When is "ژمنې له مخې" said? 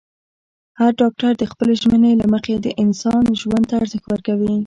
1.81-2.53